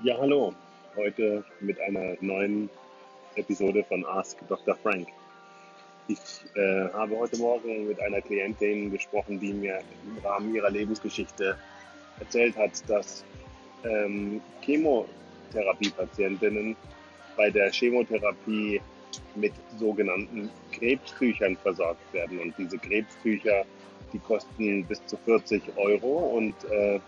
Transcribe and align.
Ja, 0.00 0.16
hallo. 0.16 0.54
Heute 0.94 1.42
mit 1.58 1.80
einer 1.80 2.16
neuen 2.20 2.70
Episode 3.34 3.82
von 3.82 4.06
Ask 4.06 4.38
Dr. 4.46 4.76
Frank. 4.76 5.08
Ich 6.06 6.20
äh, 6.54 6.88
habe 6.92 7.18
heute 7.18 7.36
Morgen 7.38 7.88
mit 7.88 8.00
einer 8.00 8.20
Klientin 8.20 8.92
gesprochen, 8.92 9.40
die 9.40 9.52
mir 9.52 9.80
im 10.06 10.24
Rahmen 10.24 10.54
ihrer 10.54 10.70
Lebensgeschichte 10.70 11.58
erzählt 12.20 12.56
hat, 12.56 12.88
dass 12.88 13.24
ähm, 13.82 14.40
Chemotherapiepatientinnen 14.60 16.76
bei 17.36 17.50
der 17.50 17.72
Chemotherapie 17.72 18.80
mit 19.34 19.54
sogenannten 19.78 20.48
Krebstüchern 20.70 21.56
versorgt 21.56 22.12
werden. 22.12 22.38
Und 22.38 22.54
diese 22.56 22.78
Krebstücher, 22.78 23.64
die 24.12 24.20
kosten 24.20 24.84
bis 24.84 25.04
zu 25.06 25.16
40 25.16 25.76
Euro 25.76 26.36
und 26.36 26.54
äh, 26.70 27.00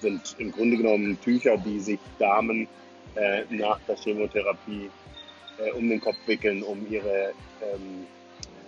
sind 0.00 0.36
im 0.38 0.52
Grunde 0.52 0.76
genommen 0.76 1.18
Tücher, 1.22 1.56
die 1.56 1.80
sich 1.80 1.98
Damen 2.18 2.68
äh, 3.14 3.42
nach 3.50 3.78
der 3.88 3.96
Chemotherapie 3.96 4.90
äh, 5.58 5.70
um 5.72 5.88
den 5.88 6.00
Kopf 6.00 6.16
wickeln, 6.26 6.62
um 6.62 6.86
ihre 6.90 7.32
ähm, 7.62 8.06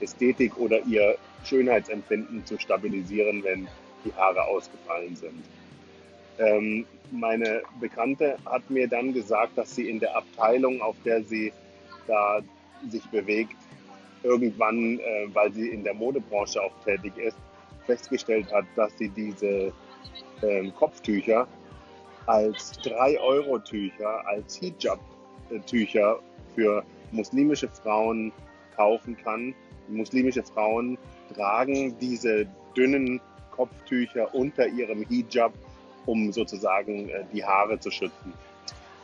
Ästhetik 0.00 0.56
oder 0.58 0.84
ihr 0.84 1.16
Schönheitsempfinden 1.44 2.44
zu 2.46 2.58
stabilisieren, 2.58 3.42
wenn 3.44 3.68
die 4.04 4.12
Haare 4.14 4.44
ausgefallen 4.44 5.16
sind. 5.16 5.44
Ähm, 6.38 6.86
meine 7.10 7.62
Bekannte 7.80 8.36
hat 8.46 8.68
mir 8.70 8.88
dann 8.88 9.12
gesagt, 9.12 9.56
dass 9.56 9.74
sie 9.74 9.88
in 9.88 10.00
der 10.00 10.16
Abteilung, 10.16 10.80
auf 10.80 10.96
der 11.04 11.22
sie 11.22 11.52
da 12.06 12.40
sich 12.88 13.04
bewegt, 13.10 13.56
irgendwann, 14.22 14.98
äh, 14.98 15.26
weil 15.32 15.52
sie 15.52 15.68
in 15.68 15.84
der 15.84 15.94
Modebranche 15.94 16.62
auch 16.62 16.72
tätig 16.84 17.12
ist, 17.18 17.36
festgestellt 17.86 18.52
hat, 18.52 18.64
dass 18.76 18.96
sie 18.98 19.08
diese 19.08 19.72
ähm, 20.42 20.74
Kopftücher 20.74 21.46
als 22.26 22.78
3-Euro-Tücher, 22.80 24.26
als 24.26 24.56
Hijab-Tücher 24.56 26.18
für 26.54 26.84
muslimische 27.10 27.68
Frauen 27.68 28.32
kaufen 28.76 29.16
kann. 29.16 29.54
Muslimische 29.88 30.42
Frauen 30.42 30.96
tragen 31.34 31.98
diese 31.98 32.46
dünnen 32.76 33.20
Kopftücher 33.50 34.34
unter 34.34 34.66
ihrem 34.66 35.06
Hijab, 35.08 35.52
um 36.06 36.32
sozusagen 36.32 37.08
äh, 37.08 37.24
die 37.32 37.44
Haare 37.44 37.78
zu 37.78 37.90
schützen. 37.90 38.32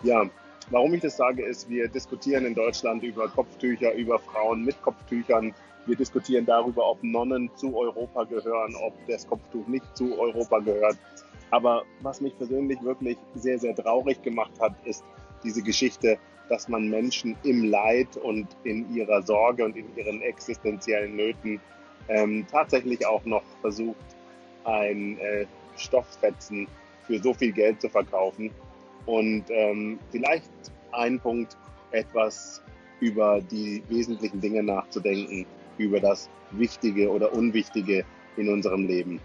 Ja, 0.03 0.25
warum 0.71 0.95
ich 0.95 1.01
das 1.01 1.17
sage, 1.17 1.45
ist, 1.45 1.69
wir 1.69 1.89
diskutieren 1.89 2.45
in 2.45 2.55
Deutschland 2.55 3.03
über 3.03 3.29
Kopftücher, 3.29 3.95
über 3.95 4.19
Frauen 4.19 4.65
mit 4.65 4.81
Kopftüchern. 4.83 5.55
Wir 5.87 5.97
diskutieren 5.97 6.45
darüber, 6.45 6.91
ob 6.91 7.03
Nonnen 7.03 7.51
zu 7.57 7.77
Europa 7.77 8.25
gehören, 8.25 8.75
ob 8.77 8.93
das 9.07 9.27
Kopftuch 9.27 9.67
nicht 9.67 9.97
zu 9.97 10.19
Europa 10.19 10.59
gehört. 10.59 10.99
Aber 11.51 11.85
was 12.03 12.21
mich 12.21 12.37
persönlich 12.37 12.83
wirklich 12.83 13.17
sehr, 13.35 13.59
sehr 13.59 13.75
traurig 13.75 14.23
gemacht 14.23 14.53
hat, 14.61 14.75
ist 14.85 15.03
diese 15.43 15.63
Geschichte, 15.63 16.19
dass 16.49 16.69
man 16.69 16.89
Menschen 16.89 17.37
im 17.43 17.65
Leid 17.65 18.17
und 18.17 18.49
in 18.65 18.95
ihrer 18.95 19.23
Sorge 19.23 19.65
und 19.65 19.77
in 19.77 19.87
ihren 19.97 20.21
existenziellen 20.23 21.17
Nöten 21.17 21.61
ähm, 22.09 22.47
tatsächlich 22.51 23.07
auch 23.07 23.25
noch 23.25 23.43
versucht, 23.61 23.97
ein 24.65 25.19
äh, 25.19 25.47
Stofffetzen 25.77 26.67
für 27.07 27.19
so 27.19 27.33
viel 27.33 27.53
Geld 27.53 27.81
zu 27.81 27.89
verkaufen. 27.89 28.51
Und 29.09 29.45
ähm, 29.49 29.99
vielleicht 30.11 30.51
ein 30.93 31.19
Punkt, 31.19 31.57
etwas 31.93 32.63
über 33.01 33.41
die 33.41 33.83
wesentlichen 33.89 34.39
Dinge 34.39 34.63
nachzudenken, 34.63 35.47
über 35.79 35.99
das 35.99 36.29
Wichtige 36.51 37.11
oder 37.11 37.33
Unwichtige 37.33 38.05
in 38.37 38.51
unserem 38.51 38.87
Leben. 38.87 39.19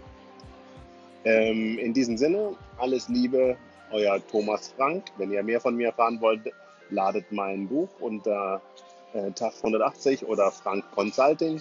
Ähm, 1.26 1.78
in 1.78 1.92
diesem 1.92 2.16
Sinne, 2.16 2.56
alles 2.78 3.10
Liebe, 3.10 3.58
euer 3.90 4.26
Thomas 4.28 4.72
Frank. 4.74 5.04
Wenn 5.18 5.30
ihr 5.30 5.42
mehr 5.42 5.60
von 5.60 5.76
mir 5.76 5.88
erfahren 5.88 6.18
wollt, 6.22 6.50
ladet 6.88 7.30
mein 7.30 7.68
Buch 7.68 7.90
unter 8.00 8.62
äh, 9.12 9.30
TAF 9.32 9.56
180 9.58 10.24
oder 10.24 10.50
Frank 10.50 10.82
Consulting 10.94 11.60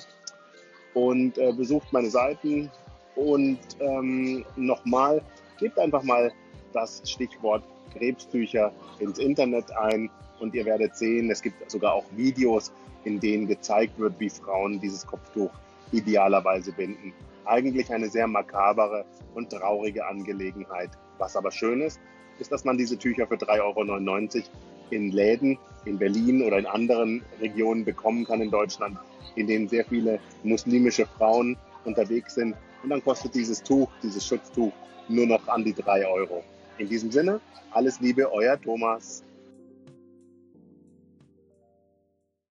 und 0.93 1.37
äh, 1.37 1.51
besucht 1.51 1.91
meine 1.91 2.09
Seiten. 2.09 2.71
Und 3.15 3.59
ähm, 3.81 4.45
nochmal, 4.55 5.21
gebt 5.59 5.77
einfach 5.77 6.03
mal 6.03 6.31
das 6.73 7.01
Stichwort 7.05 7.63
Krebstücher 7.93 8.71
ins 8.99 9.19
Internet 9.19 9.71
ein 9.75 10.09
und 10.39 10.53
ihr 10.53 10.65
werdet 10.65 10.95
sehen, 10.95 11.29
es 11.31 11.41
gibt 11.41 11.69
sogar 11.69 11.93
auch 11.93 12.05
Videos, 12.15 12.71
in 13.05 13.19
denen 13.19 13.47
gezeigt 13.47 13.97
wird, 13.99 14.19
wie 14.19 14.29
Frauen 14.29 14.79
dieses 14.79 15.05
Kopftuch 15.05 15.51
idealerweise 15.91 16.71
binden. 16.71 17.13
Eigentlich 17.45 17.91
eine 17.91 18.09
sehr 18.09 18.27
makabere 18.27 19.05
und 19.35 19.49
traurige 19.49 20.05
Angelegenheit. 20.05 20.91
Was 21.17 21.35
aber 21.35 21.51
schön 21.51 21.81
ist, 21.81 21.99
ist, 22.39 22.51
dass 22.51 22.63
man 22.63 22.77
diese 22.77 22.97
Tücher 22.97 23.27
für 23.27 23.35
3,99 23.35 24.37
Euro 24.37 24.45
in 24.89 25.11
Läden 25.11 25.57
in 25.85 25.97
Berlin 25.97 26.43
oder 26.43 26.57
in 26.57 26.65
anderen 26.65 27.23
Regionen 27.41 27.83
bekommen 27.83 28.25
kann 28.25 28.41
in 28.41 28.51
Deutschland, 28.51 28.97
in 29.35 29.47
denen 29.47 29.67
sehr 29.67 29.85
viele 29.85 30.19
muslimische 30.43 31.05
Frauen 31.05 31.57
unterwegs 31.85 32.35
sind. 32.35 32.55
Und 32.83 32.89
dann 32.89 33.03
kostet 33.03 33.35
dieses 33.35 33.61
Tuch, 33.61 33.89
dieses 34.01 34.25
Schutztuch 34.25 34.71
nur 35.09 35.25
noch 35.27 35.47
an 35.47 35.63
die 35.63 35.73
3 35.73 36.07
Euro. 36.07 36.43
In 36.77 36.89
diesem 36.89 37.11
Sinne, 37.11 37.41
alles 37.71 37.99
Liebe, 37.99 38.31
euer 38.31 38.59
Thomas. 38.59 39.23